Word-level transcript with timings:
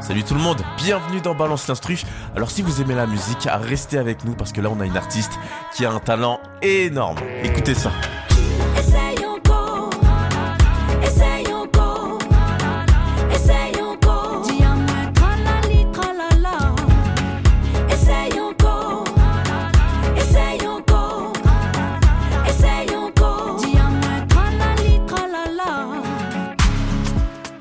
Salut 0.00 0.24
tout 0.24 0.34
le 0.34 0.40
monde, 0.40 0.62
bienvenue 0.78 1.20
dans 1.20 1.34
Balance 1.34 1.68
l'Instru. 1.68 1.98
Alors 2.34 2.50
si 2.50 2.62
vous 2.62 2.80
aimez 2.80 2.94
la 2.94 3.06
musique, 3.06 3.46
restez 3.50 3.98
avec 3.98 4.24
nous 4.24 4.34
parce 4.34 4.50
que 4.50 4.60
là 4.60 4.70
on 4.70 4.80
a 4.80 4.86
une 4.86 4.96
artiste 4.96 5.32
qui 5.74 5.84
a 5.84 5.90
un 5.92 6.00
talent 6.00 6.40
énorme. 6.62 7.18
Écoutez 7.44 7.74
ça. 7.74 7.92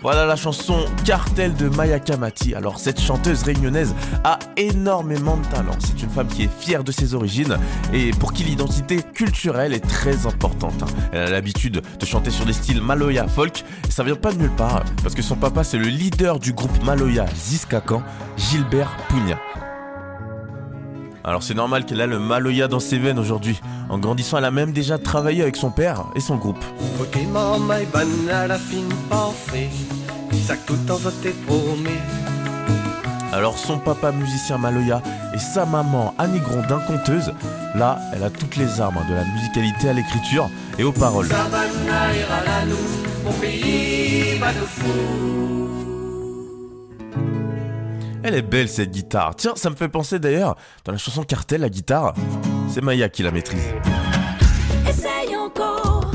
Voilà 0.01 0.25
la 0.25 0.37
chanson 0.37 0.85
Cartel 1.03 1.53
de 1.55 1.67
Maya 1.67 1.99
Kamati. 1.99 2.55
Alors 2.55 2.79
cette 2.79 3.01
chanteuse 3.01 3.43
réunionnaise 3.43 3.93
a 4.23 4.39
énormément 4.55 5.35
de 5.35 5.45
talent. 5.47 5.75
C'est 5.79 6.01
une 6.01 6.09
femme 6.09 6.27
qui 6.27 6.43
est 6.43 6.49
fière 6.59 6.85
de 6.85 6.91
ses 6.93 7.15
origines 7.15 7.57
et 7.93 8.11
pour 8.11 8.31
qui 8.31 8.45
l'identité 8.45 9.03
culturelle 9.03 9.73
est 9.73 9.85
très 9.85 10.25
importante. 10.25 10.83
hein. 10.83 11.09
Elle 11.11 11.23
a 11.23 11.29
l'habitude 11.29 11.81
de 11.99 12.05
chanter 12.05 12.31
sur 12.31 12.45
des 12.45 12.53
styles 12.53 12.81
Maloya 12.81 13.27
folk 13.27 13.65
et 13.87 13.91
ça 13.91 14.03
vient 14.03 14.15
pas 14.15 14.31
de 14.31 14.37
nulle 14.37 14.55
part 14.55 14.85
parce 15.03 15.15
que 15.15 15.21
son 15.21 15.35
papa 15.35 15.65
c'est 15.65 15.77
le 15.77 15.87
leader 15.87 16.39
du 16.39 16.53
groupe 16.53 16.81
Maloya 16.85 17.25
Ziskakan, 17.35 18.01
Gilbert 18.37 18.95
Pugna. 19.09 19.37
Alors 21.25 21.43
c'est 21.43 21.53
normal 21.53 21.85
qu'elle 21.85 21.99
a 21.99 22.07
le 22.07 22.19
Maloya 22.19 22.69
dans 22.69 22.79
ses 22.79 22.97
veines 22.97 23.19
aujourd'hui. 23.19 23.59
En 23.89 23.97
grandissant, 23.97 24.37
elle 24.37 24.45
a 24.45 24.51
même 24.51 24.71
déjà 24.71 24.99
travaillé 24.99 25.41
avec 25.41 25.55
son 25.55 25.71
père 25.71 26.05
et 26.15 26.19
son 26.19 26.35
group. 26.35 26.57
Porque 26.97 27.17
mamma 27.31 27.81
är 27.81 27.87
banna 27.87 28.57
fin 28.57 28.87
parfait 29.09 29.69
Sagt 30.45 30.67
tout 30.67 30.91
en 30.91 30.95
voté 30.97 31.33
promis 31.47 31.89
Alors 33.33 33.57
son 33.57 33.79
papa 33.79 34.11
musicien 34.11 34.59
Maloya 34.59 35.01
et 35.33 35.39
sa 35.39 35.65
maman 35.65 36.13
Annie 36.19 36.39
Grondin 36.39 36.79
conteuse, 36.79 37.31
là 37.75 37.99
elle 38.13 38.23
a 38.23 38.29
toutes 38.29 38.57
les 38.57 38.79
armes 38.79 38.99
de 39.09 39.15
la 39.15 39.23
musicalité 39.23 39.89
à 39.89 39.93
l'écriture 39.93 40.49
et 40.77 40.83
aux 40.83 40.91
paroles. 40.91 41.27
Elle 48.21 48.35
est 48.35 48.41
belle 48.41 48.69
cette 48.69 48.91
guitare. 48.91 49.35
Tiens, 49.35 49.53
ça 49.55 49.69
me 49.69 49.75
fait 49.75 49.89
penser 49.89 50.19
d'ailleurs, 50.19 50.55
dans 50.85 50.91
la 50.91 50.97
chanson 50.97 51.23
Cartel, 51.23 51.61
la 51.61 51.69
guitare, 51.69 52.13
c'est 52.69 52.81
Maya 52.81 53.09
qui 53.09 53.23
la 53.23 53.31
maîtrise. 53.31 53.73
Essaye 54.87 55.35
encore, 55.35 56.11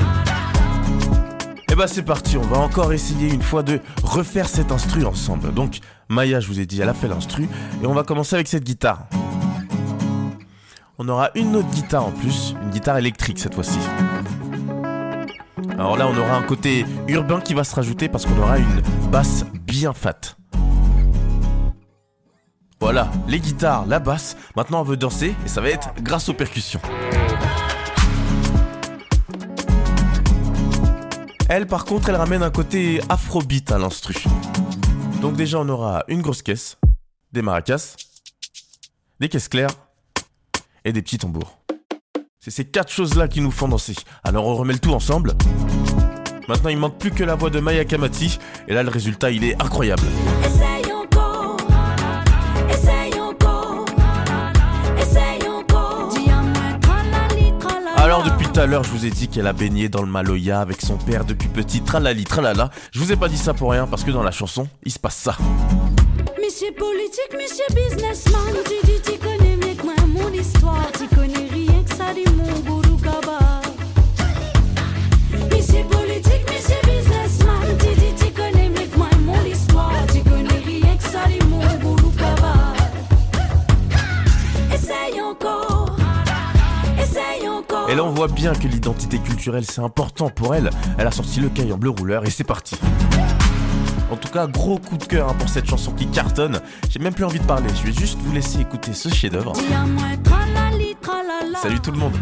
Et 1.71 1.75
bah 1.75 1.87
c'est 1.87 2.03
parti, 2.03 2.37
on 2.37 2.43
va 2.43 2.59
encore 2.59 2.93
essayer 2.93 3.33
une 3.33 3.43
fois 3.43 3.63
de 3.63 3.81
refaire 4.03 4.49
cet 4.49 4.71
instru 4.71 5.05
ensemble. 5.05 5.53
Donc 5.53 5.81
Maya, 6.09 6.41
je 6.41 6.47
vous 6.47 6.61
ai 6.61 6.67
dit, 6.67 6.81
elle 6.81 6.89
a 6.89 6.95
fait 6.95 7.09
l'instru 7.09 7.49
et 7.83 7.87
on 7.87 7.95
va 7.95 8.05
commencer 8.05 8.37
avec 8.37 8.47
cette 8.49 8.65
guitare. 8.65 9.07
On 10.99 11.09
aura 11.09 11.31
une 11.35 11.57
autre 11.57 11.71
guitare 11.71 12.07
en 12.07 12.13
plus, 12.13 12.55
une 12.63 12.71
guitare 12.71 12.99
électrique 12.99 13.39
cette 13.41 13.55
fois-ci. 13.55 13.79
Alors 15.73 15.97
là, 15.97 16.07
on 16.07 16.17
aura 16.17 16.37
un 16.37 16.43
côté 16.43 16.85
urbain 17.09 17.41
qui 17.41 17.55
va 17.55 17.65
se 17.65 17.75
rajouter 17.75 18.09
parce 18.09 18.27
qu'on 18.27 18.41
aura 18.41 18.59
une 18.59 18.81
basse 19.11 19.45
bien 19.67 19.93
fat. 19.93 20.37
Voilà, 22.85 23.11
les 23.29 23.41
guitares, 23.41 23.87
la 23.87 23.99
basse. 23.99 24.37
Maintenant, 24.57 24.83
on 24.83 24.85
veut 24.85 24.99
danser 24.99 25.35
et 25.43 25.49
ça 25.49 25.63
va 25.63 25.71
être 25.71 25.89
grâce 26.03 26.29
aux 26.29 26.35
percussions. 26.35 26.83
Elle, 31.49 31.67
par 31.67 31.87
contre, 31.87 32.11
elle 32.11 32.17
ramène 32.17 32.43
un 32.43 32.51
côté 32.51 33.01
afrobeat 33.09 33.73
à 33.73 33.79
l'instru. 33.79 34.15
Donc 35.23 35.35
déjà, 35.35 35.61
on 35.61 35.69
aura 35.71 36.05
une 36.09 36.21
grosse 36.21 36.43
caisse, 36.43 36.77
des 37.33 37.41
maracas, 37.41 37.97
des 39.19 39.31
caisses 39.31 39.49
claires 39.49 39.71
et 40.85 40.93
des 40.93 41.01
petits 41.01 41.17
tambours. 41.17 41.57
C'est 42.39 42.51
ces 42.51 42.67
quatre 42.67 42.93
choses-là 42.93 43.29
qui 43.29 43.41
nous 43.41 43.51
font 43.51 43.69
danser. 43.69 43.95
Alors 44.25 44.47
on 44.47 44.55
remet 44.57 44.75
le 44.75 44.79
tout 44.79 44.93
ensemble. 44.93 45.33
Maintenant, 46.49 46.69
il 46.69 46.77
manque 46.77 46.99
plus 46.99 47.13
que 47.13 47.25
la 47.25 47.35
voix 47.35 47.49
de 47.49 47.61
Maya 47.61 47.87
Kamati. 47.87 48.39
Et 48.69 48.75
là, 48.75 48.83
le 48.83 48.91
résultat, 48.91 49.31
il 49.31 49.43
est 49.43 49.55
incroyable. 49.63 50.05
Tout 58.55 58.61
à 58.61 58.67
l'heure, 58.67 58.85
je 58.85 58.91
vous 58.91 59.05
ai 59.05 59.11
dit 59.11 59.27
qu'elle 59.27 59.49
a 59.49 59.53
baigné 59.53 59.89
dans 59.89 60.03
le 60.03 60.07
Maloya 60.07 60.61
avec 60.61 60.81
son 60.81 60.97
père 60.97 61.25
depuis 61.25 61.49
petit, 61.49 61.81
tralali, 61.81 62.23
tralala. 62.23 62.71
Je 62.93 63.01
vous 63.01 63.11
ai 63.11 63.17
pas 63.17 63.29
dit 63.29 63.37
ça 63.37 63.53
pour 63.53 63.73
rien 63.73 63.87
parce 63.89 64.05
que 64.05 64.13
dans 64.13 64.23
la 64.23 64.31
chanson, 64.31 64.69
il 64.85 64.93
se 64.93 64.99
passe 64.99 65.17
ça. 65.17 65.37
Monsieur 66.41 66.73
politique, 66.73 67.33
monsieur 67.33 67.65
businessman, 67.75 68.55
Et 87.89 87.95
là, 87.95 88.05
on 88.05 88.11
voit 88.11 88.29
bien 88.29 88.55
que 88.55 88.67
l'identité 88.67 89.19
culturelle, 89.19 89.65
c'est 89.65 89.81
important 89.81 90.31
pour 90.31 90.55
elle. 90.55 90.71
Elle 90.99 91.07
a 91.07 91.11
sorti 91.11 91.41
le 91.41 91.49
cahier 91.51 91.73
en 91.73 91.77
bleu 91.77 91.91
rouleur 91.91 92.25
et 92.25 92.31
c'est 92.31 92.45
parti. 92.45 92.77
En 94.11 94.17
tout 94.17 94.29
cas, 94.29 94.47
gros 94.47 94.79
coup 94.79 94.97
de 94.97 95.05
cœur 95.05 95.29
hein, 95.29 95.37
pour 95.39 95.49
cette 95.49 95.67
chanson 95.67 95.93
qui 95.93 96.07
cartonne. 96.07 96.61
J'ai 96.89 96.99
même 96.99 97.15
plus 97.15 97.25
envie 97.25 97.41
de 97.41 97.45
parler, 97.45 97.69
je 97.75 97.87
vais 97.87 97.93
juste 97.93 98.19
vous 98.21 98.33
laisser 98.33 98.61
écouter 98.61 98.93
ce 98.93 99.09
chef-d'œuvre. 99.09 99.53
Salut 101.63 101.81
tout 101.81 101.91
le 101.91 101.99
monde 101.99 102.15